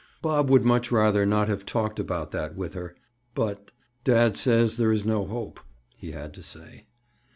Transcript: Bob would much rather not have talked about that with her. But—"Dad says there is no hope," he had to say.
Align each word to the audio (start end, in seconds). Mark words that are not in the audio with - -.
Bob 0.23 0.49
would 0.49 0.65
much 0.65 0.91
rather 0.91 1.27
not 1.27 1.47
have 1.47 1.63
talked 1.63 1.99
about 1.99 2.31
that 2.31 2.55
with 2.55 2.73
her. 2.73 2.95
But—"Dad 3.35 4.35
says 4.35 4.77
there 4.77 4.91
is 4.91 5.05
no 5.05 5.25
hope," 5.27 5.59
he 5.95 6.09
had 6.09 6.33
to 6.33 6.41
say. 6.41 6.87